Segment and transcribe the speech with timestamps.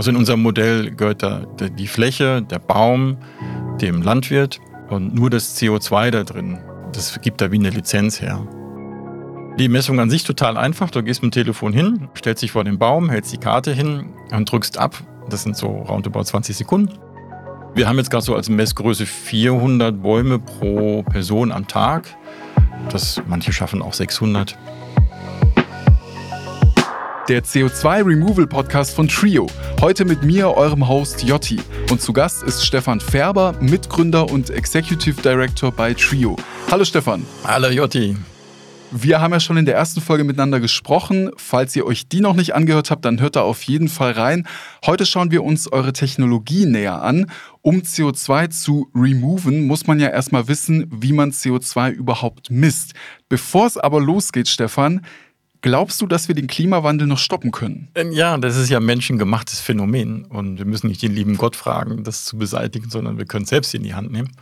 [0.00, 3.18] Also in unserem Modell gehört da die Fläche, der Baum,
[3.82, 6.58] dem Landwirt und nur das CO2 da drin.
[6.94, 8.40] Das gibt da wie eine Lizenz her.
[9.58, 10.90] Die Messung an sich total einfach.
[10.90, 14.14] Du gehst mit dem Telefon hin, stellst dich vor den Baum, hältst die Karte hin
[14.32, 14.96] und drückst ab.
[15.28, 16.94] Das sind so roundabout 20 Sekunden.
[17.74, 22.16] Wir haben jetzt gerade so als Messgröße 400 Bäume pro Person am Tag.
[22.88, 24.56] Das, manche schaffen auch 600
[27.30, 29.46] der CO2 Removal Podcast von Trio.
[29.80, 31.60] Heute mit mir, eurem Host Jotti.
[31.88, 36.34] Und zu Gast ist Stefan Färber, Mitgründer und Executive Director bei Trio.
[36.72, 37.24] Hallo Stefan.
[37.44, 38.16] Hallo Jotti.
[38.90, 41.30] Wir haben ja schon in der ersten Folge miteinander gesprochen.
[41.36, 44.48] Falls ihr euch die noch nicht angehört habt, dann hört da auf jeden Fall rein.
[44.84, 47.30] Heute schauen wir uns eure Technologie näher an.
[47.62, 52.94] Um CO2 zu removen, muss man ja erstmal wissen, wie man CO2 überhaupt misst.
[53.28, 55.02] Bevor es aber losgeht, Stefan,
[55.62, 57.88] Glaubst du, dass wir den Klimawandel noch stoppen können?
[58.12, 62.24] Ja, das ist ja menschengemachtes Phänomen und wir müssen nicht den lieben Gott fragen, das
[62.24, 64.32] zu beseitigen, sondern wir können es selbst in die Hand nehmen.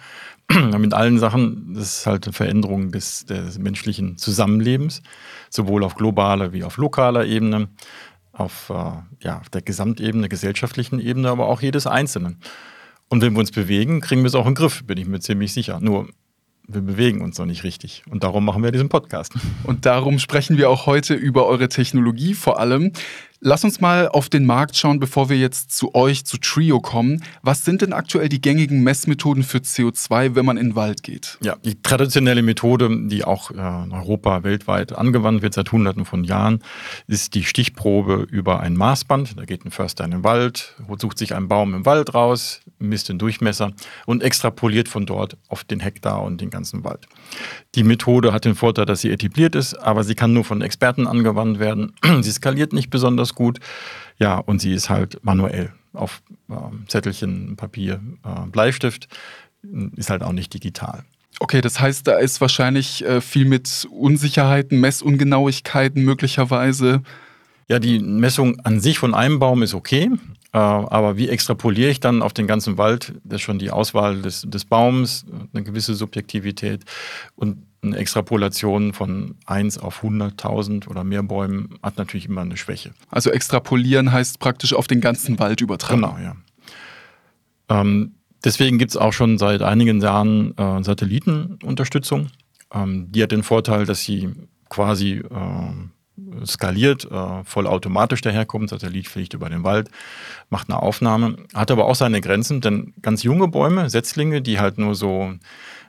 [0.79, 5.03] Mit allen Sachen, das ist halt eine Veränderung des, des menschlichen Zusammenlebens,
[5.51, 7.69] sowohl auf globaler wie auf lokaler Ebene,
[8.33, 12.39] auf, äh, ja, auf der Gesamtebene, gesellschaftlichen Ebene, aber auch jedes Einzelnen.
[13.09, 15.21] Und wenn wir uns bewegen, kriegen wir es auch in den Griff, bin ich mir
[15.21, 15.81] ziemlich sicher.
[15.81, 16.09] Nur
[16.69, 18.03] wir bewegen uns noch nicht richtig.
[18.11, 19.33] Und darum machen wir diesen Podcast.
[19.65, 22.93] Und darum sprechen wir auch heute über eure Technologie vor allem.
[23.41, 27.23] Lass uns mal auf den Markt schauen, bevor wir jetzt zu euch, zu Trio kommen.
[27.43, 31.39] Was sind denn aktuell die gängigen Messmethoden für CO2, wenn man in den Wald geht?
[31.41, 36.65] Ja, die traditionelle Methode, die auch in Europa weltweit angewandt wird seit Hunderten von Jahren,
[37.07, 39.39] ist die Stichprobe über ein Maßband.
[39.39, 43.09] Da geht ein Förster in den Wald, sucht sich einen Baum im Wald raus, misst
[43.09, 43.73] den Durchmesser
[44.07, 47.07] und extrapoliert von dort auf den Hektar und den ganzen Wald.
[47.77, 51.07] Die Methode hat den Vorteil, dass sie etabliert ist, aber sie kann nur von Experten
[51.07, 51.93] angewandt werden.
[52.21, 53.59] sie skaliert nicht besonders gut.
[54.19, 56.55] Ja, und sie ist halt manuell auf äh,
[56.87, 59.09] Zettelchen, Papier, äh, Bleistift,
[59.97, 61.05] ist halt auch nicht digital.
[61.41, 67.03] Okay, das heißt, da ist wahrscheinlich äh, viel mit Unsicherheiten, Messungenauigkeiten möglicherweise.
[67.69, 70.11] Ja, die Messung an sich von einem Baum ist okay.
[70.53, 73.15] Äh, aber wie extrapoliere ich dann auf den ganzen Wald?
[73.23, 76.85] Das ist schon die Auswahl des, des Baums, eine gewisse Subjektivität
[77.37, 82.93] und eine Extrapolation von 1 auf 100.000 oder mehr Bäumen hat natürlich immer eine Schwäche.
[83.11, 86.03] Also extrapolieren heißt praktisch auf den ganzen Wald übertragen.
[86.03, 86.37] Genau, ja.
[87.69, 92.29] Ähm, deswegen gibt es auch schon seit einigen Jahren äh, Satellitenunterstützung.
[92.73, 94.31] Ähm, die hat den Vorteil, dass sie
[94.69, 98.71] quasi äh, skaliert, äh, vollautomatisch daherkommt.
[98.71, 99.91] Satellit fliegt über den Wald,
[100.51, 104.79] macht eine Aufnahme, hat aber auch seine Grenzen, denn ganz junge Bäume, Setzlinge, die halt
[104.79, 105.35] nur so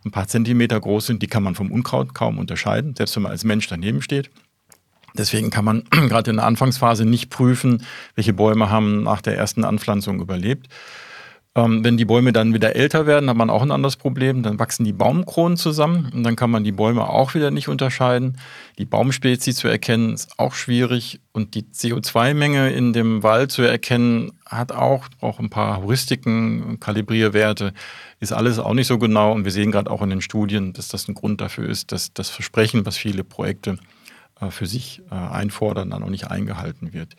[0.06, 3.32] ein paar Zentimeter groß sind, die kann man vom Unkraut kaum unterscheiden, selbst wenn man
[3.32, 4.30] als Mensch daneben steht.
[5.18, 9.64] Deswegen kann man gerade in der Anfangsphase nicht prüfen, welche Bäume haben nach der ersten
[9.64, 10.68] Anpflanzung überlebt.
[11.56, 14.44] Ähm, wenn die Bäume dann wieder älter werden, hat man auch ein anderes Problem.
[14.44, 18.38] Dann wachsen die Baumkronen zusammen und dann kann man die Bäume auch wieder nicht unterscheiden.
[18.78, 24.32] Die Baumspezies zu erkennen ist auch schwierig und die CO2-Menge in dem Wald zu erkennen
[24.46, 27.74] hat auch, braucht ein paar Heuristiken, Kalibrierwerte,
[28.20, 30.88] ist alles auch nicht so genau und wir sehen gerade auch in den Studien, dass
[30.90, 33.78] das ein Grund dafür ist, dass das Versprechen, was viele Projekte
[34.42, 37.16] äh, für sich äh, einfordern, dann auch nicht eingehalten wird.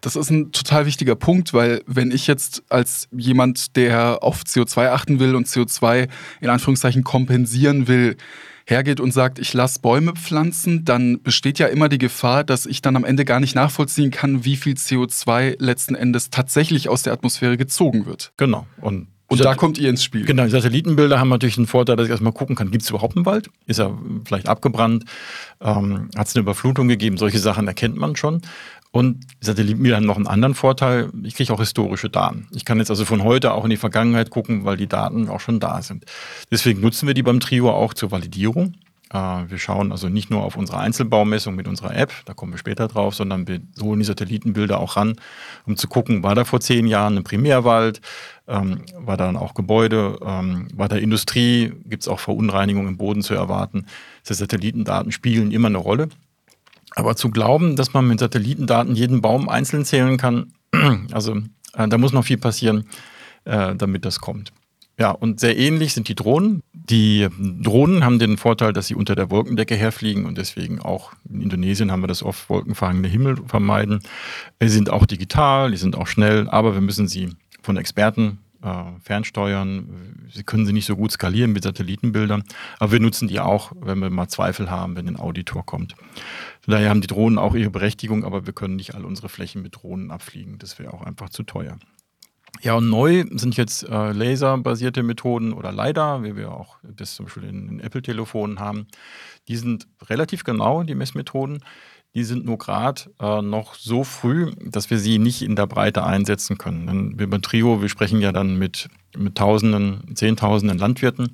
[0.00, 4.90] Das ist ein total wichtiger Punkt, weil wenn ich jetzt als jemand, der auf CO2
[4.90, 6.08] achten will und CO2
[6.42, 8.18] in Anführungszeichen kompensieren will,
[8.66, 12.82] hergeht und sagt, ich lasse Bäume pflanzen, dann besteht ja immer die Gefahr, dass ich
[12.82, 17.14] dann am Ende gar nicht nachvollziehen kann, wie viel CO2 letzten Endes tatsächlich aus der
[17.14, 18.32] Atmosphäre gezogen wird.
[18.36, 18.66] Genau.
[18.80, 20.24] Und und da kommt ihr ins Spiel.
[20.24, 23.16] Genau, die Satellitenbilder haben natürlich einen Vorteil, dass ich erstmal gucken kann, gibt es überhaupt
[23.16, 23.50] einen Wald?
[23.66, 25.04] Ist er vielleicht abgebrannt?
[25.60, 27.16] Ähm, Hat es eine Überflutung gegeben?
[27.16, 28.42] Solche Sachen erkennt man schon.
[28.90, 31.10] Und Satellitenbilder haben noch einen anderen Vorteil.
[31.24, 32.46] Ich kriege auch historische Daten.
[32.52, 35.40] Ich kann jetzt also von heute auch in die Vergangenheit gucken, weil die Daten auch
[35.40, 36.04] schon da sind.
[36.52, 38.74] Deswegen nutzen wir die beim Trio auch zur Validierung.
[39.14, 39.16] Äh,
[39.48, 42.88] wir schauen also nicht nur auf unsere Einzelbaumessung mit unserer App, da kommen wir später
[42.88, 45.14] drauf, sondern wir holen die Satellitenbilder auch ran,
[45.66, 48.00] um zu gucken, war da vor zehn Jahren ein Primärwald,
[48.46, 52.96] ähm, war da dann auch Gebäude, ähm, war da Industrie, gibt es auch Verunreinigungen im
[52.96, 53.86] Boden zu erwarten.
[54.28, 56.08] Die Satellitendaten spielen immer eine Rolle.
[56.94, 60.52] Aber zu glauben, dass man mit Satellitendaten jeden Baum einzeln zählen kann,
[61.12, 61.36] also
[61.76, 62.84] äh, da muss noch viel passieren,
[63.44, 64.52] äh, damit das kommt.
[64.96, 66.62] Ja, und sehr ähnlich sind die Drohnen.
[66.72, 71.40] Die Drohnen haben den Vorteil, dass sie unter der Wolkendecke herfliegen und deswegen auch in
[71.40, 74.00] Indonesien haben wir das oft wolkenverhangene Himmel vermeiden.
[74.60, 77.30] Sie sind auch digital, die sind auch schnell, aber wir müssen sie
[77.64, 80.28] von Experten äh, fernsteuern.
[80.32, 82.44] Sie können sie nicht so gut skalieren mit Satellitenbildern,
[82.78, 85.94] aber wir nutzen die auch, wenn wir mal Zweifel haben, wenn ein Auditor kommt.
[86.66, 89.76] Daher haben die Drohnen auch ihre Berechtigung, aber wir können nicht all unsere Flächen mit
[89.76, 90.58] Drohnen abfliegen.
[90.58, 91.78] Das wäre auch einfach zu teuer.
[92.62, 97.26] Ja, und neu sind jetzt äh, laserbasierte Methoden oder LiDAR, wie wir auch das zum
[97.26, 98.86] Beispiel in, in Apple-Telefonen haben.
[99.48, 101.62] Die sind relativ genau, die Messmethoden.
[102.14, 106.04] Die sind nur gerade äh, noch so früh, dass wir sie nicht in der Breite
[106.04, 106.86] einsetzen können.
[106.86, 111.32] Denn wir bei Trio, wir sprechen ja dann mit, mit Tausenden, Zehntausenden Landwirten.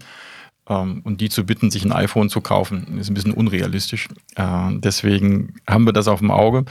[0.69, 4.09] Ähm, und die zu bitten, sich ein iPhone zu kaufen, ist ein bisschen unrealistisch.
[4.37, 6.65] Äh, deswegen haben wir das auf dem Auge.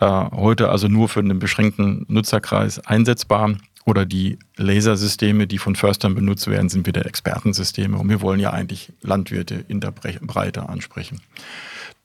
[0.00, 6.16] Äh, heute also nur für einen beschränkten Nutzerkreis einsetzbar oder die Lasersysteme, die von Förstern
[6.16, 7.96] benutzt werden, sind wieder Expertensysteme.
[7.96, 11.20] Und wir wollen ja eigentlich Landwirte in der Breite ansprechen.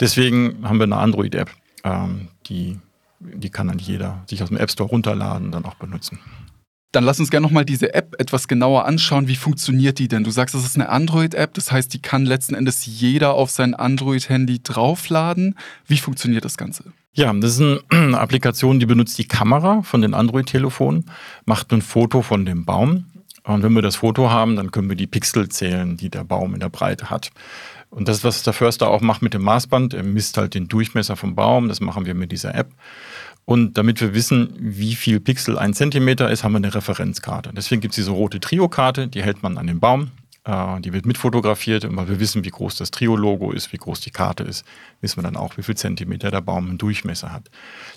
[0.01, 1.51] Deswegen haben wir eine Android-App,
[1.83, 2.79] ähm, die,
[3.19, 6.19] die kann dann jeder sich aus dem App Store runterladen und dann auch benutzen.
[6.91, 9.29] Dann lass uns gerne nochmal diese App etwas genauer anschauen.
[9.29, 10.25] Wie funktioniert die denn?
[10.25, 13.73] Du sagst, es ist eine Android-App, das heißt, die kann letzten Endes jeder auf sein
[13.73, 15.55] Android-Handy draufladen.
[15.87, 16.91] Wie funktioniert das Ganze?
[17.13, 21.05] Ja, das ist eine Applikation, die benutzt die Kamera von den Android-Telefonen,
[21.45, 23.05] macht ein Foto von dem Baum.
[23.43, 26.53] Und wenn wir das Foto haben, dann können wir die Pixel zählen, die der Baum
[26.53, 27.31] in der Breite hat.
[27.91, 31.15] Und das, was der Förster auch macht mit dem Maßband, er misst halt den Durchmesser
[31.15, 32.71] vom Baum, das machen wir mit dieser App.
[33.45, 37.51] Und damit wir wissen, wie viel Pixel ein Zentimeter ist, haben wir eine Referenzkarte.
[37.53, 40.11] Deswegen gibt es diese rote Trio-Karte, die hält man an den Baum.
[40.43, 43.99] Äh, die wird mitfotografiert und weil wir wissen, wie groß das Trio-Logo ist, wie groß
[43.99, 44.65] die Karte ist,
[45.01, 47.49] wissen wir dann auch, wie viel Zentimeter der Baum im Durchmesser hat.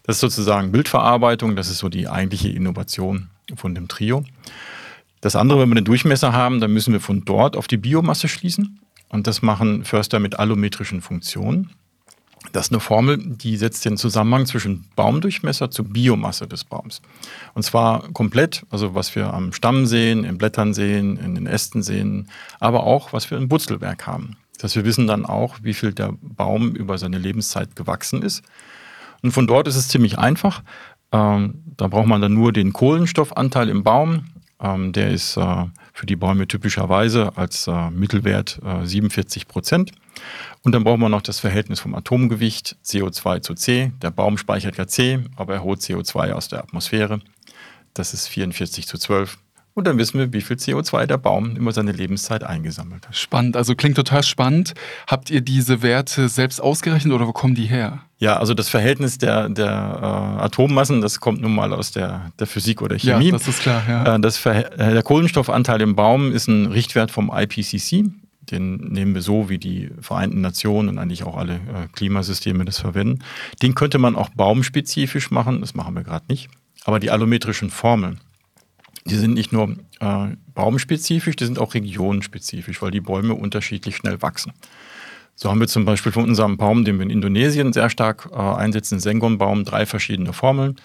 [0.02, 4.25] Das ist sozusagen Bildverarbeitung, das ist so die eigentliche Innovation von dem Trio.
[5.20, 8.29] Das andere, wenn wir den Durchmesser haben, dann müssen wir von dort auf die Biomasse
[8.29, 8.81] schließen.
[9.08, 11.70] Und das machen Förster mit allometrischen Funktionen.
[12.52, 17.00] Das ist eine Formel, die setzt den Zusammenhang zwischen Baumdurchmesser zur Biomasse des Baums.
[17.54, 21.82] Und zwar komplett, also was wir am Stamm sehen, in Blättern sehen, in den Ästen
[21.82, 22.28] sehen,
[22.60, 24.36] aber auch, was wir im Wurzelwerk haben.
[24.58, 28.42] Das wir wissen dann auch, wie viel der Baum über seine Lebenszeit gewachsen ist.
[29.22, 30.62] Und von dort ist es ziemlich einfach.
[31.12, 34.26] Ähm, da braucht man dann nur den Kohlenstoffanteil im Baum.
[34.64, 39.93] Ähm, der ist äh, für die Bäume typischerweise als äh, Mittelwert äh, 47 Prozent.
[40.62, 43.93] Und dann brauchen wir noch das Verhältnis vom Atomgewicht CO2 zu C.
[44.00, 47.20] Der Baum speichert ja C, aber er holt CO2 aus der Atmosphäre.
[47.93, 49.37] Das ist 44 zu 12.
[49.76, 53.16] Und dann wissen wir, wie viel CO2 der Baum über seine Lebenszeit eingesammelt hat.
[53.16, 54.74] Spannend, also klingt total spannend.
[55.08, 58.00] Habt ihr diese Werte selbst ausgerechnet oder wo kommen die her?
[58.18, 62.46] Ja, also das Verhältnis der, der äh, Atommassen, das kommt nun mal aus der, der
[62.46, 63.26] Physik oder Chemie.
[63.26, 64.14] Ja, das ist klar, ja.
[64.14, 68.04] Äh, das äh, der Kohlenstoffanteil im Baum ist ein Richtwert vom IPCC.
[68.50, 72.78] Den nehmen wir so, wie die Vereinten Nationen und eigentlich auch alle äh, Klimasysteme das
[72.78, 73.24] verwenden.
[73.60, 76.48] Den könnte man auch baumspezifisch machen, das machen wir gerade nicht.
[76.84, 78.20] Aber die allometrischen Formeln,
[79.06, 84.22] die sind nicht nur äh, baumspezifisch, die sind auch regionenspezifisch, weil die Bäume unterschiedlich schnell
[84.22, 84.52] wachsen.
[85.36, 88.36] So haben wir zum Beispiel von unserem Baum, den wir in Indonesien sehr stark äh,
[88.36, 90.76] einsetzen, Sengon-Baum, drei verschiedene Formeln.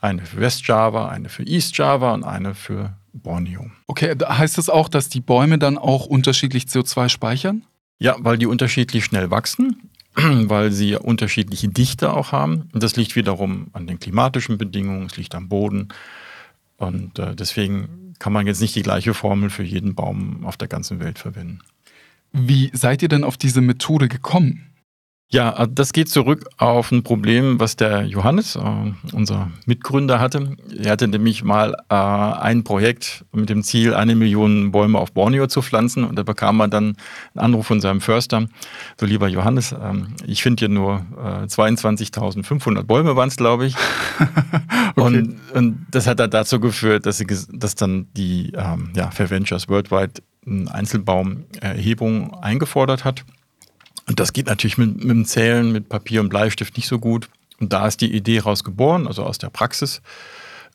[0.00, 3.70] Eine für West-Java, eine für East-Java und eine für Borneo.
[3.86, 7.64] Okay, heißt das auch, dass die Bäume dann auch unterschiedlich CO2 speichern?
[7.98, 12.68] Ja, weil die unterschiedlich schnell wachsen, weil sie unterschiedliche Dichte auch haben.
[12.74, 15.88] Und das liegt wiederum an den klimatischen Bedingungen, es liegt am Boden.
[16.84, 20.68] Und äh, deswegen kann man jetzt nicht die gleiche Formel für jeden Baum auf der
[20.68, 21.60] ganzen Welt verwenden.
[22.32, 24.73] Wie seid ihr denn auf diese Methode gekommen?
[25.30, 28.60] Ja, äh, das geht zurück auf ein Problem, was der Johannes, äh,
[29.12, 30.56] unser Mitgründer, hatte.
[30.76, 35.46] Er hatte nämlich mal äh, ein Projekt mit dem Ziel, eine Million Bäume auf Borneo
[35.46, 36.04] zu pflanzen.
[36.04, 36.96] Und da bekam man dann
[37.34, 38.46] einen Anruf von seinem Förster.
[38.98, 39.78] So, lieber Johannes, äh,
[40.26, 43.74] ich finde hier nur äh, 22.500 Bäume waren es, glaube ich.
[44.96, 45.00] okay.
[45.00, 49.30] und, und, das hat dann dazu geführt, dass, sie, dass dann die ähm, ja, Fair
[49.30, 53.24] Ventures Worldwide eine Einzelbaumerhebung eingefordert hat.
[54.06, 57.28] Und das geht natürlich mit, mit dem Zählen, mit Papier und Bleistift nicht so gut.
[57.58, 60.02] Und da ist die Idee rausgeboren, also aus der Praxis.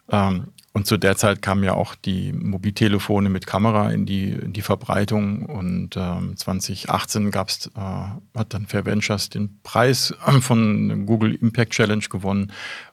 [0.10, 4.54] Ähm, und zu der Zeit kamen ja auch die Mobiltelefone mit Kamera in die, in
[4.54, 5.46] die Verbreitung.
[5.46, 12.06] Und ähm, 2018 gab's, äh, hat dann Fair Ventures den Preis von Google Impact Challenge
[12.10, 12.52] gewonnen.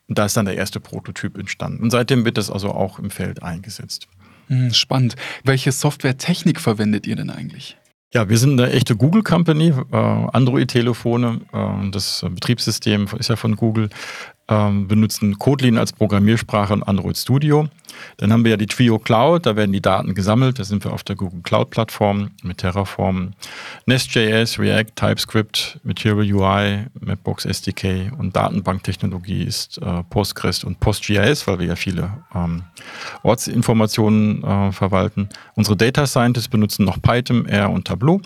[0.08, 1.82] Und da ist dann der erste Prototyp entstanden.
[1.82, 4.08] Und seitdem wird das also auch im Feld eingesetzt.
[4.48, 5.16] Hm, spannend.
[5.44, 7.76] Welche Softwaretechnik verwendet ihr denn eigentlich?
[8.14, 13.56] Ja, wir sind eine echte Google Company, äh, Android-Telefone, äh, das Betriebssystem ist ja von
[13.56, 13.90] Google.
[14.48, 17.68] Ähm, benutzen Kotlin als Programmiersprache und Android Studio.
[18.18, 20.58] Dann haben wir ja die Trio Cloud, da werden die Daten gesammelt.
[20.58, 23.32] Da sind wir auf der Google Cloud Plattform mit Terraform,
[23.86, 31.58] Nest.js, React, TypeScript, Material UI, Mapbox SDK und Datenbanktechnologie ist äh, Postgres und PostGIS, weil
[31.58, 32.64] wir ja viele ähm,
[33.22, 35.28] Ortsinformationen äh, verwalten.
[35.54, 38.20] Unsere Data Scientists benutzen noch Python, R und Tableau.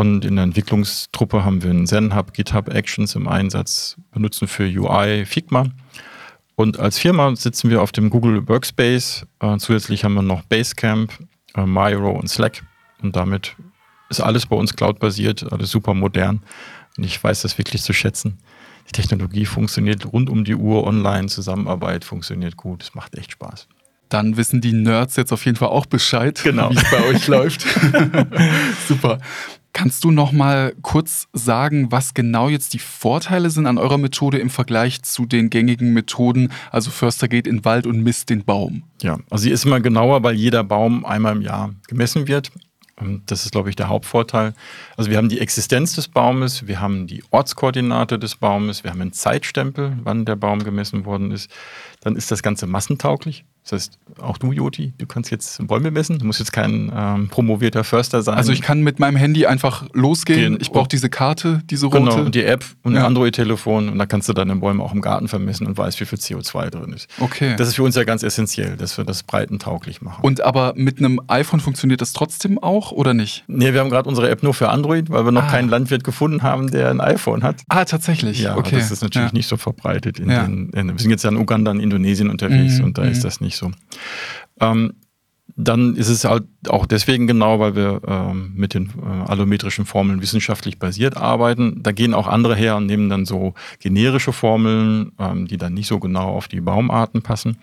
[0.00, 5.26] Und in der Entwicklungstruppe haben wir einen ZenHub, GitHub Actions im Einsatz, benutzen für UI
[5.26, 5.66] Figma.
[6.54, 9.26] Und als Firma sitzen wir auf dem Google Workspace.
[9.40, 11.12] Äh, zusätzlich haben wir noch Basecamp,
[11.54, 12.62] äh, Miro und Slack.
[13.02, 13.56] Und damit
[14.08, 16.40] ist alles bei uns cloud-basiert, alles super modern.
[16.96, 18.38] Und ich weiß das wirklich zu schätzen.
[18.88, 22.84] Die Technologie funktioniert rund um die Uhr online, Zusammenarbeit funktioniert gut.
[22.84, 23.68] Es macht echt Spaß.
[24.08, 26.70] Dann wissen die Nerds jetzt auf jeden Fall auch Bescheid, genau.
[26.70, 27.66] wie es bei euch läuft.
[28.88, 29.18] Super.
[29.72, 34.38] Kannst du noch mal kurz sagen, was genau jetzt die Vorteile sind an eurer Methode
[34.38, 36.50] im Vergleich zu den gängigen Methoden?
[36.70, 38.82] Also Förster geht in den Wald und misst den Baum.
[39.00, 42.50] Ja, also sie ist immer genauer, weil jeder Baum einmal im Jahr gemessen wird.
[43.26, 44.52] Das ist, glaube ich, der Hauptvorteil.
[44.96, 49.00] Also wir haben die Existenz des Baumes, wir haben die Ortskoordinate des Baumes, wir haben
[49.00, 51.50] einen Zeitstempel, wann der Baum gemessen worden ist.
[52.00, 53.44] Dann ist das Ganze massentauglich.
[53.70, 56.18] Das heißt, auch du, Joti, du kannst jetzt Bäume messen.
[56.18, 58.36] Du musst jetzt kein ähm, promovierter Förster sein.
[58.36, 60.54] Also ich kann mit meinem Handy einfach losgehen.
[60.54, 60.58] Gehen.
[60.60, 61.98] Ich brauche diese Karte, diese rote.
[62.00, 63.00] Genau, und die App und ja.
[63.00, 66.04] ein Android-Telefon und da kannst du deine Bäume auch im Garten vermessen und weißt, wie
[66.04, 67.08] viel CO2 drin ist.
[67.20, 67.54] Okay.
[67.56, 70.22] Das ist für uns ja ganz essentiell, dass wir das breitentauglich machen.
[70.22, 73.44] Und aber mit einem iPhone funktioniert das trotzdem auch oder nicht?
[73.46, 75.50] Nee, wir haben gerade unsere App nur für Android, weil wir noch ah.
[75.50, 77.62] keinen Landwirt gefunden haben, der ein iPhone hat.
[77.68, 78.40] Ah, tatsächlich.
[78.40, 78.76] Ja, okay.
[78.76, 79.36] das ist natürlich ja.
[79.36, 80.18] nicht so verbreitet.
[80.18, 80.42] In ja.
[80.42, 82.84] den, in, wir sind jetzt ja in Uganda, in Indonesien unterwegs mhm.
[82.84, 83.22] und da ist mhm.
[83.22, 83.59] das nicht so.
[84.60, 84.94] Ähm,
[85.56, 90.22] dann ist es halt auch deswegen genau, weil wir ähm, mit den äh, allometrischen Formeln
[90.22, 91.82] wissenschaftlich basiert arbeiten.
[91.82, 95.88] Da gehen auch andere her und nehmen dann so generische Formeln, ähm, die dann nicht
[95.88, 97.58] so genau auf die Baumarten passen.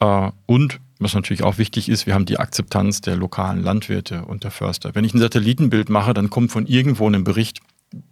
[0.00, 4.44] Äh, und was natürlich auch wichtig ist, wir haben die Akzeptanz der lokalen Landwirte und
[4.44, 4.94] der Förster.
[4.94, 7.60] Wenn ich ein Satellitenbild mache, dann kommt von irgendwo ein Bericht,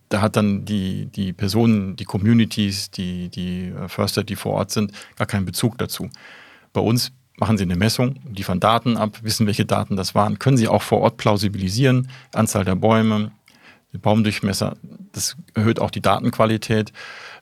[0.08, 4.70] da hat dann die, die Personen, die Communities, die, die äh, Förster, die vor Ort
[4.70, 6.10] sind, gar keinen Bezug dazu.
[6.72, 10.56] Bei uns machen Sie eine Messung, liefern Daten ab, wissen, welche Daten das waren, können
[10.56, 13.32] Sie auch vor Ort plausibilisieren, Anzahl der Bäume,
[13.92, 14.76] Baumdurchmesser,
[15.12, 16.92] das erhöht auch die Datenqualität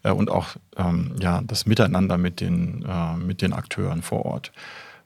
[0.03, 4.53] äh, und auch ähm, ja, das Miteinander mit den, äh, mit den Akteuren vor Ort.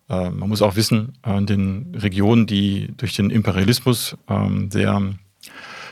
[0.08, 5.02] Äh, man muss auch wissen, äh, in den Regionen, die durch den Imperialismus ähm, sehr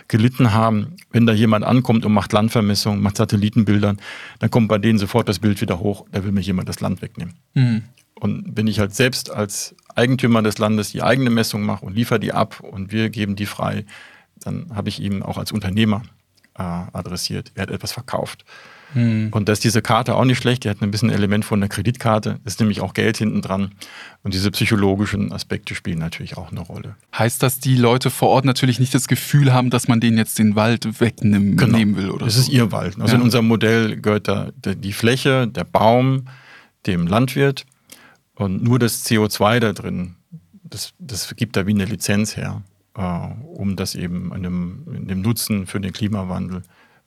[0.09, 3.99] gelitten haben, wenn da jemand ankommt und macht Landvermessung, macht Satellitenbildern,
[4.39, 7.03] dann kommt bei denen sofort das Bild wieder hoch, da will mir jemand das Land
[7.03, 7.35] wegnehmen.
[7.55, 7.83] Mhm.
[8.15, 12.21] Und wenn ich halt selbst als Eigentümer des Landes die eigene Messung mache und liefere
[12.21, 13.85] die ab und wir geben die frei,
[14.41, 16.03] dann habe ich ihm auch als Unternehmer
[16.57, 17.53] äh, adressiert.
[17.55, 18.45] Er hat etwas verkauft.
[18.95, 19.29] Hm.
[19.31, 20.65] Und da ist diese Karte auch nicht schlecht.
[20.65, 22.39] Die hat ein bisschen ein Element von einer Kreditkarte.
[22.45, 23.73] ist nämlich auch Geld hinten dran.
[24.23, 26.97] Und diese psychologischen Aspekte spielen natürlich auch eine Rolle.
[27.17, 30.39] Heißt das, die Leute vor Ort natürlich nicht das Gefühl haben, dass man denen jetzt
[30.39, 31.79] den Wald wegnehmen genau.
[31.79, 32.11] will?
[32.11, 32.43] Oder das so?
[32.43, 33.01] ist ihr Wald.
[33.01, 33.19] Also ja.
[33.19, 36.27] in unserem Modell gehört da die Fläche, der Baum,
[36.87, 37.65] dem Landwirt
[38.43, 40.17] und nur das CO2 da drin,
[40.65, 42.63] das, das gibt da wie eine Lizenz her,
[42.97, 46.63] äh, um das eben in dem, in dem Nutzen für den Klimawandel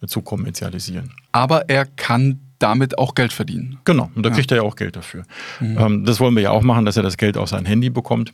[0.05, 1.13] zu kommerzialisieren.
[1.31, 3.79] Aber er kann damit auch Geld verdienen.
[3.85, 4.35] Genau, und da ja.
[4.35, 5.23] kriegt er ja auch Geld dafür.
[5.59, 5.77] Mhm.
[5.77, 8.33] Ähm, das wollen wir ja auch machen, dass er das Geld auf sein Handy bekommt.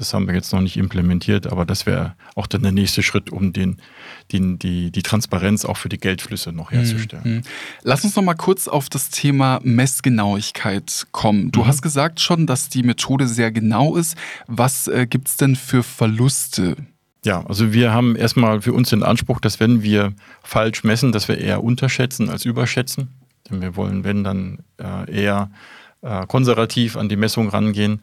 [0.00, 3.28] Das haben wir jetzt noch nicht implementiert, aber das wäre auch dann der nächste Schritt,
[3.28, 3.76] um den,
[4.32, 7.22] den, die, die Transparenz auch für die Geldflüsse noch herzustellen.
[7.22, 7.42] Mhm.
[7.82, 11.52] Lass uns noch mal kurz auf das Thema Messgenauigkeit kommen.
[11.52, 11.66] Du mhm.
[11.66, 14.16] hast gesagt schon, dass die Methode sehr genau ist.
[14.46, 16.76] Was äh, gibt es denn für Verluste?
[17.22, 21.28] Ja, also wir haben erstmal für uns den Anspruch, dass wenn wir falsch messen, dass
[21.28, 23.10] wir eher unterschätzen als überschätzen.
[23.50, 25.50] Denn wir wollen, wenn dann äh, eher
[26.00, 28.00] äh, konservativ an die Messung rangehen.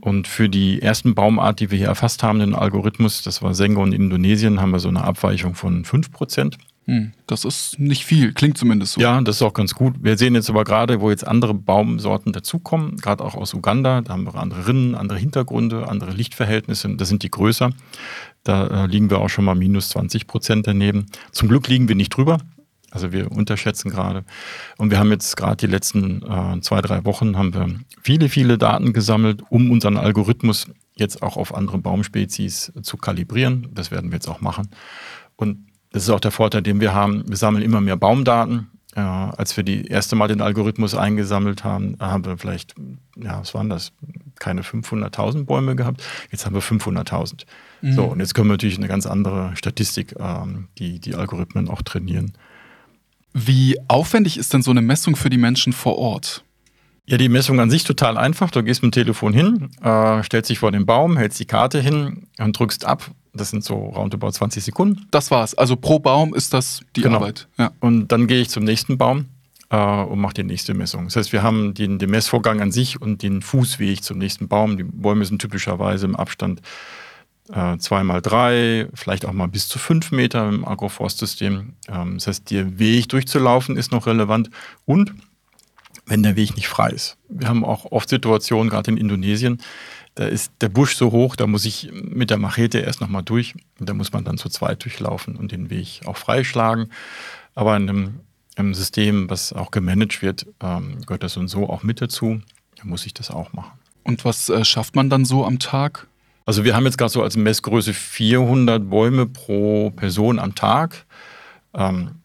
[0.00, 3.84] Und für die ersten Baumart, die wir hier erfasst haben, den Algorithmus, das war Sengo
[3.84, 6.54] in Indonesien, haben wir so eine Abweichung von 5%.
[6.86, 9.00] Hm, das ist nicht viel, klingt zumindest so.
[9.00, 9.96] Ja, das ist auch ganz gut.
[10.02, 14.14] Wir sehen jetzt aber gerade, wo jetzt andere Baumsorten dazukommen, gerade auch aus Uganda, da
[14.14, 17.70] haben wir andere Rinnen, andere Hintergründe, andere Lichtverhältnisse, da sind die größer.
[18.42, 21.06] Da äh, liegen wir auch schon mal minus 20 Prozent daneben.
[21.30, 22.38] Zum Glück liegen wir nicht drüber.
[22.90, 24.24] Also wir unterschätzen gerade.
[24.76, 27.68] Und wir haben jetzt gerade die letzten äh, zwei, drei Wochen haben wir
[28.02, 30.66] viele, viele Daten gesammelt, um unseren Algorithmus
[30.96, 33.68] jetzt auch auf andere Baumspezies zu kalibrieren.
[33.72, 34.68] Das werden wir jetzt auch machen.
[35.36, 37.28] Und das ist auch der Vorteil, den wir haben.
[37.28, 38.70] Wir sammeln immer mehr Baumdaten.
[38.94, 42.74] Äh, als wir die erste Mal den Algorithmus eingesammelt haben, haben wir vielleicht,
[43.16, 43.92] ja, was waren das?
[44.38, 46.02] Keine 500.000 Bäume gehabt.
[46.30, 47.44] Jetzt haben wir 500.000.
[47.82, 47.92] Mhm.
[47.92, 51.82] So, und jetzt können wir natürlich eine ganz andere Statistik, ähm, die die Algorithmen auch
[51.82, 52.32] trainieren.
[53.32, 56.44] Wie aufwendig ist denn so eine Messung für die Menschen vor Ort?
[57.06, 58.50] Ja, die Messung an sich total einfach.
[58.50, 61.80] Du gehst mit dem Telefon hin, äh, stellst dich vor den Baum, hältst die Karte
[61.80, 63.10] hin und drückst ab.
[63.32, 65.06] Das sind so roundabout 20 Sekunden.
[65.10, 65.54] Das war's.
[65.54, 67.16] Also pro Baum ist das die Genau.
[67.16, 67.48] Arbeit.
[67.58, 67.70] Ja.
[67.80, 69.26] Und dann gehe ich zum nächsten Baum
[69.70, 71.04] äh, und mache die nächste Messung.
[71.04, 74.76] Das heißt, wir haben den, den Messvorgang an sich und den Fußweg zum nächsten Baum.
[74.76, 76.60] Die Bäume sind typischerweise im Abstand
[77.52, 81.74] äh, zwei mal drei, vielleicht auch mal bis zu fünf Meter im Agroforstsystem.
[81.88, 84.50] Ähm, das heißt, der Weg durchzulaufen ist noch relevant
[84.84, 85.14] und
[86.06, 87.16] wenn der Weg nicht frei ist.
[87.28, 89.60] Wir haben auch oft Situationen, gerade in Indonesien,
[90.14, 93.54] da ist der Busch so hoch, da muss ich mit der Machete erst nochmal durch.
[93.78, 96.90] Und da muss man dann zu zweit durchlaufen und den Weg auch freischlagen.
[97.54, 98.20] Aber in einem,
[98.56, 102.40] einem System, was auch gemanagt wird, ähm, gehört das und so auch mit dazu.
[102.76, 103.78] Da muss ich das auch machen.
[104.02, 106.08] Und was äh, schafft man dann so am Tag?
[106.50, 111.06] Also wir haben jetzt gerade so als Messgröße 400 Bäume pro Person am Tag.
[111.74, 112.16] Ähm,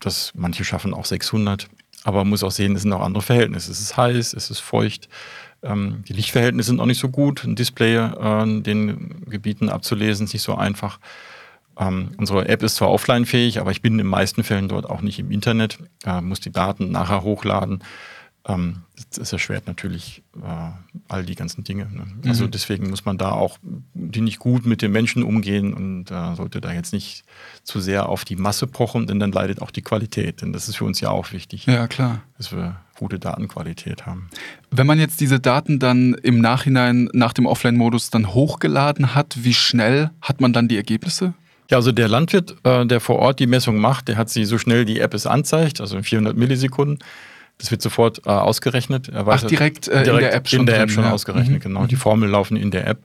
[0.00, 1.66] das, manche schaffen auch 600.
[2.04, 3.72] Aber man muss auch sehen, es sind auch andere Verhältnisse.
[3.72, 5.08] Es ist heiß, es ist feucht.
[5.62, 7.42] Ähm, die Lichtverhältnisse sind auch nicht so gut.
[7.42, 10.98] Ein Display äh, in den Gebieten abzulesen ist nicht so einfach.
[11.78, 15.00] Ähm, unsere App ist zwar offline-fähig, aber ich bin in den meisten Fällen dort auch
[15.00, 17.82] nicht im Internet, äh, muss die Daten nachher hochladen.
[18.48, 18.78] Ähm,
[19.18, 20.70] das erschwert natürlich äh,
[21.08, 21.84] all die ganzen Dinge.
[21.92, 22.04] Ne?
[22.26, 22.50] Also Mhm.
[22.52, 23.58] deswegen muss man da auch
[23.92, 27.24] die nicht gut mit den Menschen umgehen und äh, sollte da jetzt nicht
[27.64, 30.40] zu sehr auf die Masse pochen, denn dann leidet auch die Qualität.
[30.40, 32.22] Denn das ist für uns ja auch wichtig, Ja, klar.
[32.38, 34.28] dass wir gute Datenqualität haben.
[34.70, 39.54] Wenn man jetzt diese Daten dann im Nachhinein nach dem Offline-Modus dann hochgeladen hat, wie
[39.54, 41.34] schnell hat man dann die Ergebnisse?
[41.70, 44.58] Ja, also der Landwirt, äh, der vor Ort die Messung macht, der hat sie so
[44.58, 46.98] schnell die App es anzeigt, also in 400 Millisekunden.
[47.60, 49.08] Das wird sofort äh, ausgerechnet.
[49.10, 51.12] Er weiß, Ach, direkt, äh, in der App schon In der drin, App schon ja.
[51.12, 51.60] ausgerechnet, Mhm.
[51.60, 51.86] genau.
[51.86, 52.98] Die Formeln laufen in der App.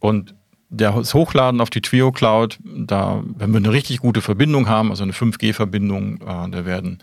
[0.00, 0.34] Und
[0.70, 5.02] das Hochladen auf die Twio Cloud, da, wenn wir eine richtig gute Verbindung haben, also
[5.04, 6.98] eine 5G-Verbindung, äh, da werden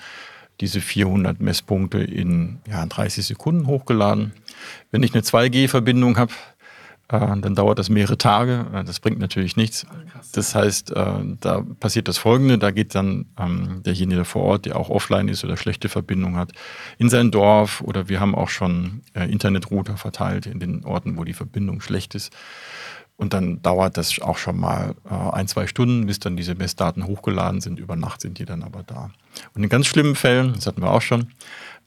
[0.60, 4.34] diese 400 Messpunkte in ja, 30 Sekunden hochgeladen.
[4.92, 6.34] Wenn ich eine 2G-Verbindung habe,
[7.18, 8.68] dann dauert das mehrere Tage.
[8.74, 9.86] Äh, Das bringt natürlich nichts.
[10.34, 14.66] Das heißt, äh, da passiert das Folgende: Da geht dann ähm, derjenige der vor Ort,
[14.66, 16.52] der auch offline ist oder schlechte Verbindung hat,
[16.98, 21.24] in sein Dorf oder wir haben auch schon äh, Internetrouter verteilt in den Orten, wo
[21.24, 22.32] die Verbindung schlecht ist.
[23.18, 27.06] Und dann dauert das auch schon mal äh, ein, zwei Stunden, bis dann diese Messdaten
[27.06, 27.78] hochgeladen sind.
[27.78, 29.12] Über Nacht sind die dann aber da.
[29.54, 31.26] Und in ganz schlimmen Fällen, das hatten wir auch schon, äh,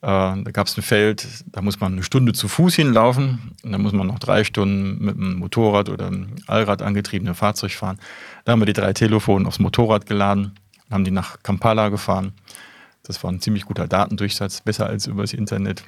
[0.03, 3.81] da gab es ein Feld, da muss man eine Stunde zu Fuß hinlaufen und dann
[3.81, 8.01] muss man noch drei Stunden mit einem Motorrad oder einem Allrad angetriebenen Fahrzeug fahren.
[8.45, 10.57] Da haben wir die drei Telefone aufs Motorrad geladen,
[10.91, 12.33] haben die nach Kampala gefahren.
[13.05, 15.85] Das war ein ziemlich guter Datendurchsatz, besser als übers Internet.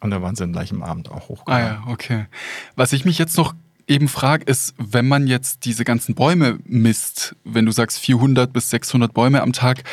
[0.00, 1.82] Und da waren sie dann gleich am Abend auch Ah hochgeladen.
[1.84, 2.26] ja, okay.
[2.74, 3.54] Was ich mich jetzt noch
[3.86, 8.70] eben frage, ist, wenn man jetzt diese ganzen Bäume misst, wenn du sagst 400 bis
[8.70, 9.84] 600 Bäume am Tag,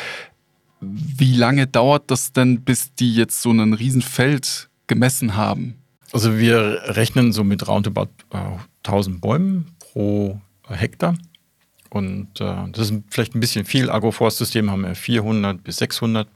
[0.88, 5.74] wie lange dauert das denn, bis die jetzt so ein Riesenfeld gemessen haben?
[6.12, 8.38] Also wir rechnen so mit roundabout äh,
[8.84, 11.16] 1000 Bäumen pro Hektar.
[11.90, 13.90] Und äh, das ist vielleicht ein bisschen viel.
[13.90, 16.28] Agroforstsystem haben wir 400 bis 600.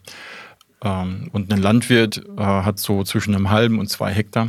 [0.83, 4.49] Ähm, und ein Landwirt äh, hat so zwischen einem halben und zwei Hektar.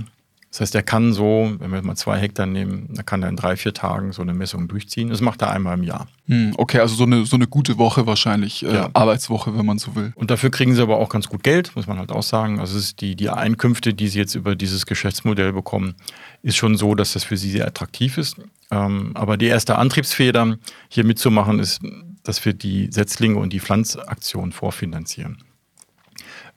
[0.52, 3.38] Das heißt, er kann so, wenn wir mal zwei Hektar nehmen, dann kann er in
[3.38, 5.10] drei, vier Tagen so eine Messung durchziehen.
[5.10, 6.08] Das macht er einmal im Jahr.
[6.28, 8.90] Hm, okay, also so eine, so eine gute Woche wahrscheinlich, äh, Ja.
[8.92, 10.12] Arbeitswoche, wenn man so will.
[10.16, 12.60] Und dafür kriegen sie aber auch ganz gut Geld, muss man halt auch sagen.
[12.60, 15.96] Also es ist die, die Einkünfte, die sie jetzt über dieses Geschäftsmodell bekommen,
[16.44, 18.36] ist schon so, dass das für sie sehr attraktiv ist.
[18.72, 20.58] Ähm, aber die erste Antriebsfeder
[20.90, 21.80] hier mitzumachen, ist,
[22.24, 25.38] dass wir die Setzlinge und die Pflanzaktion vorfinanzieren.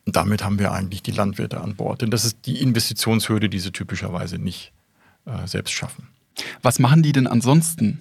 [0.07, 2.03] Und damit haben wir eigentlich die Landwirte an Bord.
[2.03, 4.73] Denn das ist die Investitionshürde, die sie typischerweise nicht
[5.27, 6.09] äh, selbst schaffen.
[6.63, 8.01] Was machen die denn ansonsten,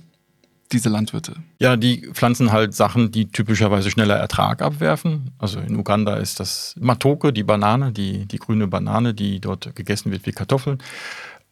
[0.71, 1.35] diese Landwirte?
[1.59, 5.31] Ja, die pflanzen halt Sachen, die typischerweise schneller Ertrag abwerfen.
[5.37, 10.11] Also in Uganda ist das Matoke, die Banane, die, die grüne Banane, die dort gegessen
[10.11, 10.79] wird wie Kartoffeln.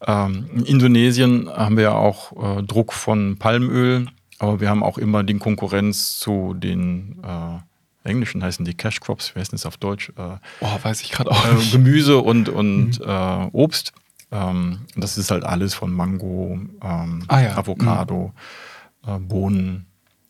[0.04, 4.98] Ähm, in Indonesien haben wir ja auch äh, Druck von Palmöl, aber wir haben auch
[4.98, 7.58] immer die Konkurrenz zu den äh,
[8.04, 10.10] englischen heißen die Cash Crops, wie heißt das auf Deutsch?
[10.16, 11.70] Äh, Oh, weiß ich gerade auch äh.
[11.70, 13.92] Gemüse und, und äh, Obst.
[14.30, 18.32] Ähm, das ist halt alles von Mango, ähm, Ah ja, Avocado,
[19.06, 19.86] äh, Bohnen,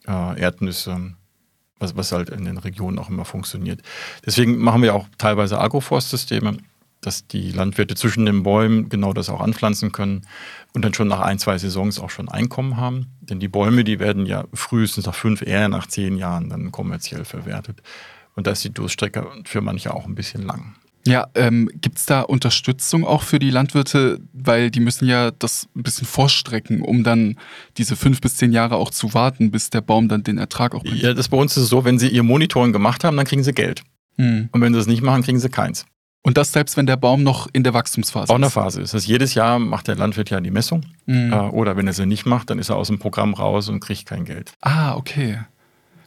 [0.08, 1.14] äh, Erdnüsse,
[1.78, 3.80] was, was halt in den Regionen auch immer funktioniert.
[4.26, 6.56] Deswegen machen wir auch teilweise Agroforstsysteme,
[7.02, 10.22] dass die Landwirte zwischen den Bäumen genau das auch anpflanzen können
[10.72, 13.08] und dann schon nach ein, zwei Saisons auch schon Einkommen haben.
[13.20, 17.24] Denn die Bäume, die werden ja frühestens nach fünf, eher nach zehn Jahren dann kommerziell
[17.24, 17.82] verwertet.
[18.34, 20.76] Und da ist die Durststrecke für manche auch ein bisschen lang.
[21.04, 25.68] Ja, ähm, gibt es da Unterstützung auch für die Landwirte, weil die müssen ja das
[25.74, 27.36] ein bisschen vorstrecken, um dann
[27.76, 30.84] diese fünf bis zehn Jahre auch zu warten, bis der Baum dann den Ertrag auch
[30.84, 31.02] bringt.
[31.02, 33.42] Ja, das bei uns ist es so, wenn sie ihr Monitoring gemacht haben, dann kriegen
[33.42, 33.82] sie Geld.
[34.16, 34.48] Mhm.
[34.52, 35.86] Und wenn sie es nicht machen, kriegen sie keins.
[36.24, 38.30] Und das selbst, wenn der Baum noch in der Wachstumsphase ist?
[38.30, 38.94] Auch in der Phase ist.
[38.94, 40.82] Das jedes Jahr macht der Landwirt ja die Messung.
[41.06, 41.32] Mhm.
[41.32, 43.80] Äh, oder wenn er sie nicht macht, dann ist er aus dem Programm raus und
[43.80, 44.52] kriegt kein Geld.
[44.60, 45.40] Ah, okay.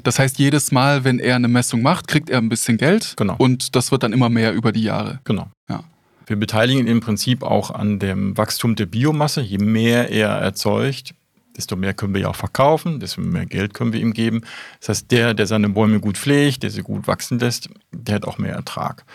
[0.04, 3.16] Das heißt, jedes Mal, wenn er eine Messung macht, kriegt er ein bisschen Geld.
[3.18, 3.36] Genau.
[3.38, 5.20] Und das wird dann immer mehr über die Jahre.
[5.24, 5.48] Genau.
[5.68, 5.84] Ja.
[6.28, 9.42] Wir beteiligen ihn im Prinzip auch an dem Wachstum der Biomasse.
[9.42, 11.14] Je mehr er erzeugt,
[11.58, 14.42] desto mehr können wir ja auch verkaufen, desto mehr Geld können wir ihm geben.
[14.80, 18.26] Das heißt, der, der seine Bäume gut pflegt, der sie gut wachsen lässt, der hat
[18.26, 19.06] auch mehr Ertrag.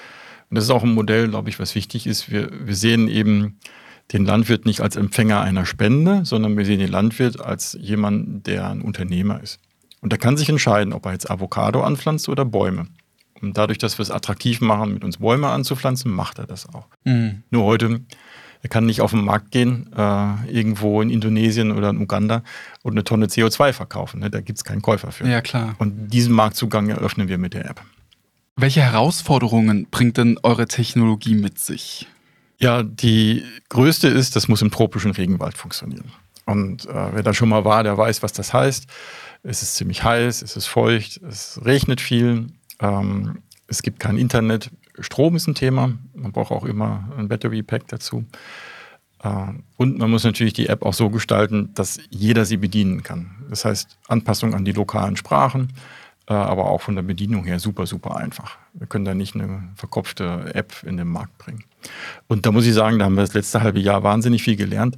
[0.51, 2.31] Und das ist auch ein Modell, glaube ich, was wichtig ist.
[2.31, 3.59] Wir, wir sehen eben
[4.13, 8.69] den Landwirt nicht als Empfänger einer Spende, sondern wir sehen den Landwirt als jemand, der
[8.69, 9.61] ein Unternehmer ist.
[10.01, 12.87] Und er kann sich entscheiden, ob er jetzt Avocado anpflanzt oder Bäume.
[13.41, 16.89] Und dadurch, dass wir es attraktiv machen, mit uns Bäume anzupflanzen, macht er das auch.
[17.05, 17.43] Mhm.
[17.51, 18.01] Nur heute,
[18.63, 22.43] er kann nicht auf den Markt gehen, äh, irgendwo in Indonesien oder in Uganda
[22.83, 24.21] und eine Tonne CO2 verkaufen.
[24.21, 24.31] Ne?
[24.31, 25.27] Da gibt es keinen Käufer für.
[25.29, 25.77] Ja, klar.
[25.79, 27.81] Und diesen Marktzugang eröffnen wir mit der App.
[28.61, 32.07] Welche Herausforderungen bringt denn eure Technologie mit sich?
[32.59, 36.13] Ja, die größte ist, das muss im tropischen Regenwald funktionieren.
[36.45, 38.87] Und äh, wer da schon mal war, der weiß, was das heißt.
[39.43, 42.49] Es ist ziemlich heiß, es ist feucht, es regnet viel,
[42.81, 44.71] ähm, es gibt kein Internet.
[44.99, 45.93] Strom ist ein Thema.
[46.13, 48.27] Man braucht auch immer ein Battery Pack dazu.
[49.23, 53.37] Äh, und man muss natürlich die App auch so gestalten, dass jeder sie bedienen kann.
[53.49, 55.73] Das heißt, Anpassung an die lokalen Sprachen,
[56.35, 58.59] aber auch von der Bedienung her super, super einfach.
[58.75, 61.65] Wir können da nicht eine verkopfte App in den Markt bringen.
[62.29, 64.97] Und da muss ich sagen, da haben wir das letzte halbe Jahr wahnsinnig viel gelernt,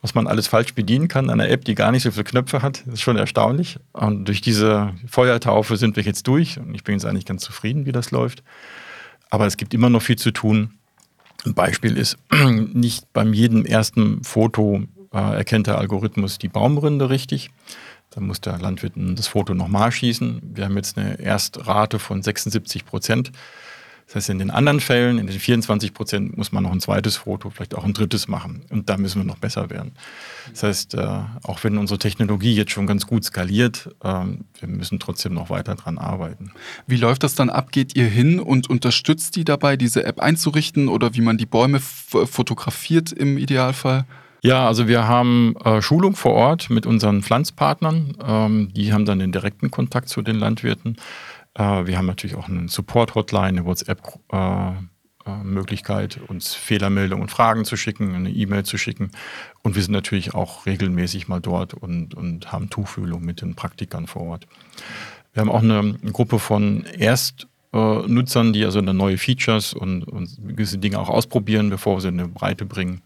[0.00, 2.62] was man alles falsch bedienen kann an einer App, die gar nicht so viele Knöpfe
[2.62, 2.82] hat.
[2.86, 3.78] Das ist schon erstaunlich.
[3.92, 7.86] Und durch diese Feuertaufe sind wir jetzt durch und ich bin jetzt eigentlich ganz zufrieden,
[7.86, 8.42] wie das läuft.
[9.30, 10.74] Aber es gibt immer noch viel zu tun.
[11.44, 12.18] Ein Beispiel ist,
[12.72, 14.82] nicht beim jedem ersten Foto
[15.12, 17.50] äh, erkennt der Algorithmus die Baumrinde richtig.
[18.14, 20.42] Dann muss der Landwirt das Foto nochmal schießen.
[20.54, 23.32] Wir haben jetzt eine Erstrate von 76 Prozent.
[24.06, 27.16] Das heißt, in den anderen Fällen, in den 24 Prozent, muss man noch ein zweites
[27.16, 28.62] Foto, vielleicht auch ein drittes machen.
[28.68, 29.92] Und da müssen wir noch besser werden.
[30.50, 34.98] Das heißt, äh, auch wenn unsere Technologie jetzt schon ganz gut skaliert, äh, wir müssen
[34.98, 36.52] trotzdem noch weiter dran arbeiten.
[36.86, 37.72] Wie läuft das dann ab?
[37.72, 41.80] Geht ihr hin und unterstützt die dabei, diese App einzurichten oder wie man die Bäume
[41.80, 44.04] fotografiert im Idealfall?
[44.44, 48.16] Ja, also wir haben äh, Schulung vor Ort mit unseren Pflanzpartnern.
[48.26, 50.96] Ähm, die haben dann den direkten Kontakt zu den Landwirten.
[51.54, 57.64] Äh, wir haben natürlich auch eine Support-Hotline, eine WhatsApp-Möglichkeit, äh, äh uns Fehlermeldungen und Fragen
[57.64, 59.12] zu schicken, eine E-Mail zu schicken.
[59.62, 64.08] Und wir sind natürlich auch regelmäßig mal dort und, und haben Tuchfühlung mit den Praktikern
[64.08, 64.48] vor Ort.
[65.34, 70.98] Wir haben auch eine, Gruppe von Erstnutzern, die also neue Features und, und gewisse Dinge
[70.98, 73.02] auch ausprobieren, bevor wir sie in eine Breite bringen.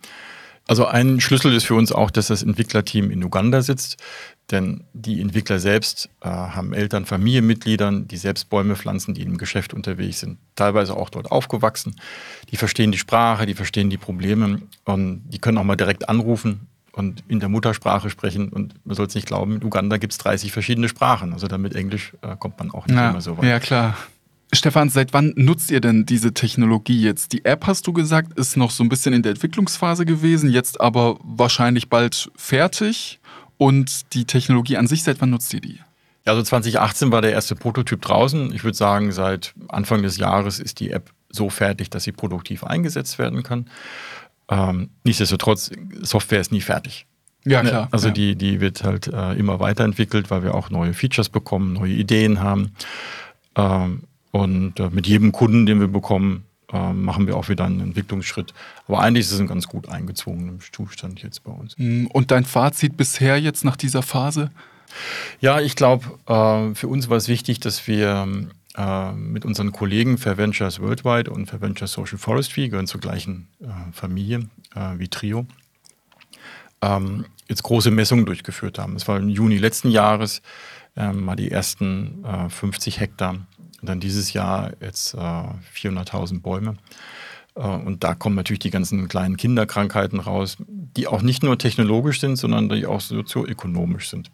[0.66, 4.02] Also ein Schlüssel ist für uns auch, dass das Entwicklerteam in Uganda sitzt,
[4.50, 9.74] denn die Entwickler selbst äh, haben Eltern, Familienmitgliedern, die selbst Bäume pflanzen, die im Geschäft
[9.74, 11.96] unterwegs sind, teilweise auch dort aufgewachsen.
[12.50, 16.66] Die verstehen die Sprache, die verstehen die Probleme und die können auch mal direkt anrufen
[16.92, 18.48] und in der Muttersprache sprechen.
[18.48, 21.32] Und man soll es nicht glauben, in Uganda gibt es 30 verschiedene Sprachen.
[21.32, 23.44] Also damit Englisch äh, kommt man auch nicht ja, immer so weit.
[23.44, 23.96] Ja, klar.
[24.52, 27.32] Stefan, seit wann nutzt ihr denn diese Technologie jetzt?
[27.32, 30.80] Die App, hast du gesagt, ist noch so ein bisschen in der Entwicklungsphase gewesen, jetzt
[30.80, 33.18] aber wahrscheinlich bald fertig.
[33.58, 35.80] Und die Technologie an sich, seit wann nutzt ihr die?
[36.26, 38.52] Also 2018 war der erste Prototyp draußen.
[38.52, 42.64] Ich würde sagen, seit Anfang des Jahres ist die App so fertig, dass sie produktiv
[42.64, 43.70] eingesetzt werden kann.
[44.48, 45.70] Ähm, nichtsdestotrotz,
[46.02, 47.06] Software ist nie fertig.
[47.44, 47.88] Ja, ne, klar.
[47.92, 48.14] Also ja.
[48.14, 52.40] Die, die wird halt äh, immer weiterentwickelt, weil wir auch neue Features bekommen, neue Ideen
[52.40, 52.72] haben.
[53.54, 54.02] Ähm,
[54.36, 58.52] und äh, mit jedem Kunden, den wir bekommen, äh, machen wir auch wieder einen Entwicklungsschritt.
[58.86, 61.76] Aber eigentlich ist es ein ganz gut eingezogener Zustand jetzt bei uns.
[61.76, 64.50] Hm, und dein Fazit bisher jetzt nach dieser Phase?
[65.40, 70.18] Ja, ich glaube, äh, für uns war es wichtig, dass wir äh, mit unseren Kollegen
[70.18, 75.08] Fair Ventures Worldwide und Fair Ventures Social Forestry gehören zur gleichen äh, Familie äh, wie
[75.08, 75.46] Trio.
[76.82, 78.96] Ähm, jetzt große Messungen durchgeführt haben.
[78.96, 80.42] Es war im Juni letzten Jahres
[80.96, 83.36] ähm, mal die ersten 50 Hektar
[83.86, 86.76] und dann dieses Jahr jetzt äh, 400.000 Bäume.
[87.54, 92.18] Äh, und da kommen natürlich die ganzen kleinen Kinderkrankheiten raus, die auch nicht nur technologisch
[92.18, 94.32] sind, sondern die auch sozioökonomisch sind.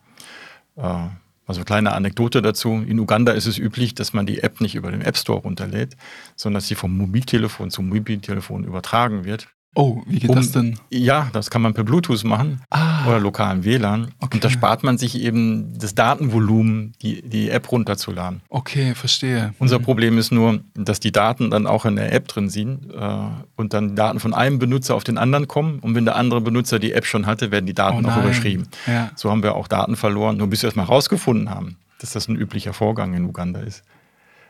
[0.76, 1.08] Äh,
[1.46, 2.70] also kleine Anekdote dazu.
[2.70, 5.98] In Uganda ist es üblich, dass man die App nicht über den App Store runterlädt,
[6.34, 9.48] sondern dass sie vom Mobiltelefon zum Mobiltelefon übertragen wird.
[9.74, 10.78] Oh, wie geht um, das denn?
[10.90, 14.12] Ja, das kann man per Bluetooth machen ah, oder lokalen WLAN.
[14.20, 14.36] Okay.
[14.36, 18.42] Und da spart man sich eben das Datenvolumen, die, die App runterzuladen.
[18.50, 19.54] Okay, verstehe.
[19.58, 19.84] Unser mhm.
[19.84, 23.18] Problem ist nur, dass die Daten dann auch in der App drin sind äh,
[23.56, 25.78] und dann Daten von einem Benutzer auf den anderen kommen.
[25.78, 28.68] Und wenn der andere Benutzer die App schon hatte, werden die Daten oh auch überschrieben.
[28.86, 29.10] Ja.
[29.16, 32.36] So haben wir auch Daten verloren, nur bis wir erstmal rausgefunden haben, dass das ein
[32.36, 33.84] üblicher Vorgang in Uganda ist.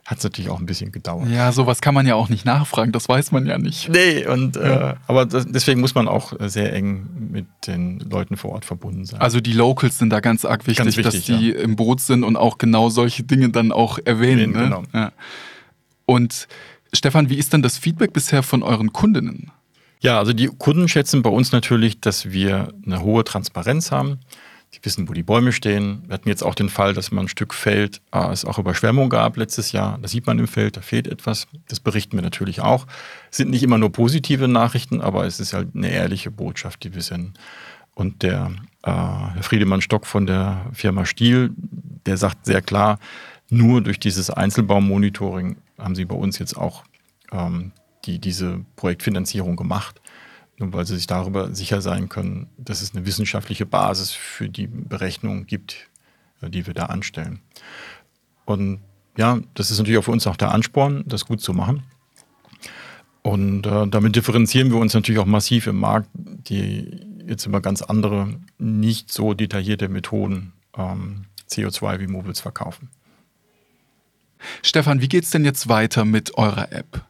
[0.04, 1.28] Hat es natürlich auch ein bisschen gedauert.
[1.28, 3.88] Ja, sowas kann man ja auch nicht nachfragen, das weiß man ja nicht.
[3.88, 4.90] Nee, und ja.
[4.90, 9.04] äh, aber das, deswegen muss man auch sehr eng mit den Leuten vor Ort verbunden
[9.04, 9.20] sein.
[9.20, 11.58] Also die Locals sind da ganz arg wichtig, ganz wichtig dass die ja.
[11.60, 14.52] im Boot sind und auch genau solche Dinge dann auch erwähnen.
[14.52, 14.64] Ne?
[14.64, 14.82] Genau.
[14.92, 15.12] Ja.
[16.04, 16.48] Und
[16.92, 19.52] Stefan, wie ist denn das Feedback bisher von euren Kundinnen?
[20.00, 24.18] Ja, also die Kunden schätzen bei uns natürlich, dass wir eine hohe Transparenz haben.
[24.74, 26.02] Sie wissen, wo die Bäume stehen.
[26.06, 29.11] Wir hatten jetzt auch den Fall, dass man ein Stück Feld, äh, es auch Überschwemmung
[29.11, 29.98] gab letztes Jahr.
[30.00, 31.46] Das sieht man im Feld, da fehlt etwas.
[31.68, 32.87] Das berichten wir natürlich auch.
[33.30, 36.94] Es sind nicht immer nur positive Nachrichten, aber es ist halt eine ehrliche Botschaft, die
[36.94, 37.35] wir senden.
[37.94, 38.50] Und der
[38.82, 41.50] äh, Herr Friedemann Stock von der Firma Stiel,
[42.06, 42.98] der sagt sehr klar,
[43.50, 46.85] nur durch dieses Einzelbaummonitoring haben sie bei uns jetzt auch
[47.30, 47.72] ähm,
[48.06, 50.00] die diese Projektfinanzierung gemacht,
[50.58, 54.66] nur weil sie sich darüber sicher sein können, dass es eine wissenschaftliche Basis für die
[54.66, 55.88] Berechnung gibt,
[56.40, 57.40] äh, die wir da anstellen.
[58.44, 58.80] Und
[59.16, 61.82] ja, das ist natürlich auch für uns auch der Ansporn, das gut zu machen.
[63.22, 67.82] Und äh, damit differenzieren wir uns natürlich auch massiv im Markt, die jetzt immer ganz
[67.82, 72.90] andere, nicht so detaillierte Methoden ähm, CO2-Removals verkaufen.
[74.62, 77.04] Stefan, wie geht es denn jetzt weiter mit eurer App?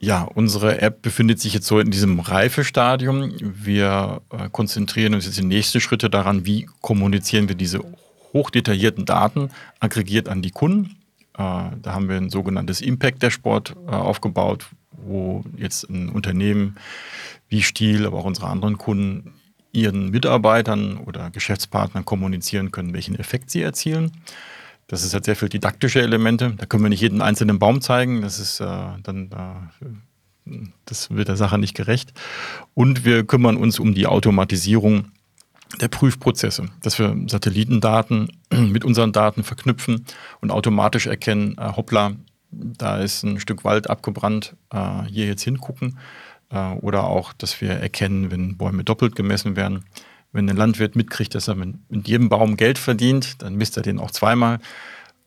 [0.00, 3.32] Ja, unsere App befindet sich jetzt so in diesem Reifestadium.
[3.40, 7.80] Wir äh, konzentrieren uns jetzt in nächste Schritte daran, wie kommunizieren wir diese
[8.32, 10.96] hochdetaillierten Daten aggregiert an die Kunden.
[11.34, 11.42] Äh,
[11.82, 16.76] da haben wir ein sogenanntes Impact Dashboard äh, aufgebaut, wo jetzt ein Unternehmen
[17.48, 19.34] wie Stiel, aber auch unsere anderen Kunden
[19.72, 24.12] ihren Mitarbeitern oder Geschäftspartnern kommunizieren können, welchen Effekt sie erzielen.
[24.88, 26.54] Das ist halt sehr viel didaktische Elemente.
[26.56, 28.22] Da können wir nicht jeden einzelnen Baum zeigen.
[28.22, 28.66] Das ist äh,
[29.02, 29.84] dann äh,
[30.86, 32.12] das wird der Sache nicht gerecht.
[32.74, 35.12] Und wir kümmern uns um die Automatisierung
[35.82, 40.06] der Prüfprozesse, dass wir Satellitendaten mit unseren Daten verknüpfen
[40.40, 42.12] und automatisch erkennen, äh, hoppla,
[42.50, 45.98] da ist ein Stück Wald abgebrannt, äh, hier jetzt hingucken.
[46.50, 49.84] Äh, oder auch, dass wir erkennen, wenn Bäume doppelt gemessen werden
[50.32, 53.82] wenn ein Landwirt mitkriegt, dass er mit, mit jedem Baum Geld verdient, dann misst er
[53.82, 54.58] den auch zweimal.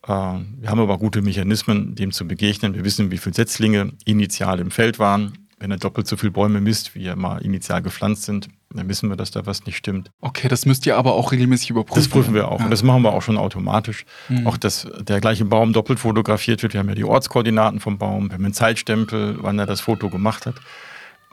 [0.03, 2.73] Äh, wir haben aber gute Mechanismen, dem zu begegnen.
[2.73, 5.33] Wir wissen, wie viele Setzlinge initial im Feld waren.
[5.59, 9.09] Wenn er doppelt so viele Bäume misst, wie er mal initial gepflanzt sind, dann wissen
[9.09, 10.09] wir, dass da was nicht stimmt.
[10.19, 12.01] Okay, das müsst ihr aber auch regelmäßig überprüfen.
[12.01, 12.59] Das prüfen wir auch.
[12.59, 12.65] Ja.
[12.65, 14.05] Und das machen wir auch schon automatisch.
[14.29, 14.47] Mhm.
[14.47, 16.73] Auch, dass der gleiche Baum doppelt fotografiert wird.
[16.73, 20.09] Wir haben ja die Ortskoordinaten vom Baum, wir haben einen Zeitstempel, wann er das Foto
[20.09, 20.55] gemacht hat.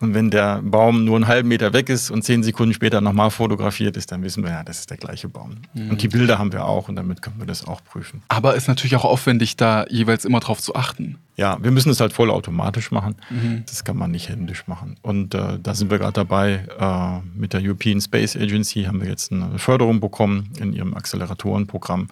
[0.00, 3.30] Und wenn der Baum nur einen halben Meter weg ist und zehn Sekunden später nochmal
[3.30, 5.56] fotografiert ist, dann wissen wir ja, das ist der gleiche Baum.
[5.74, 5.90] Mhm.
[5.90, 8.22] Und die Bilder haben wir auch und damit können wir das auch prüfen.
[8.28, 11.18] Aber ist natürlich auch aufwendig, da jeweils immer drauf zu achten.
[11.36, 13.16] Ja, wir müssen es halt vollautomatisch machen.
[13.30, 13.64] Mhm.
[13.66, 14.96] Das kann man nicht händisch machen.
[15.02, 16.64] Und äh, da sind wir gerade dabei.
[16.78, 22.08] Äh, mit der European Space Agency haben wir jetzt eine Förderung bekommen in ihrem Acceleratorenprogramm.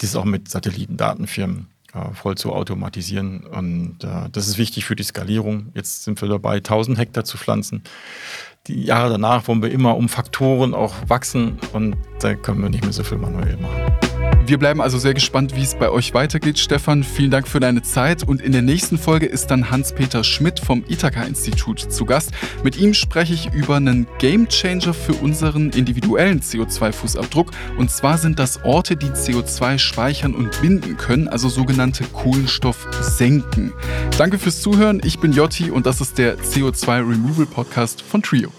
[0.00, 1.68] Die ist auch mit Satellitendatenfirmen
[2.12, 3.44] voll zu automatisieren.
[3.44, 5.72] Und äh, das ist wichtig für die Skalierung.
[5.74, 7.82] Jetzt sind wir dabei, 1000 Hektar zu pflanzen.
[8.66, 12.82] Die Jahre danach wollen wir immer um Faktoren auch wachsen und da können wir nicht
[12.82, 14.13] mehr so viel manuell machen.
[14.46, 16.58] Wir bleiben also sehr gespannt, wie es bei euch weitergeht.
[16.58, 18.22] Stefan, vielen Dank für deine Zeit.
[18.22, 22.32] Und in der nächsten Folge ist dann Hans-Peter Schmidt vom Ithaka-Institut zu Gast.
[22.62, 27.52] Mit ihm spreche ich über einen Gamechanger für unseren individuellen CO2-Fußabdruck.
[27.78, 33.72] Und zwar sind das Orte, die CO2 speichern und binden können, also sogenannte Kohlenstoffsenken.
[34.18, 35.00] Danke fürs Zuhören.
[35.04, 38.50] Ich bin Jotti und das ist der CO2 Removal Podcast von Trio.